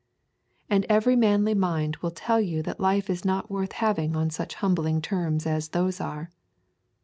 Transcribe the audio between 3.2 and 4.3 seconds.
not worth having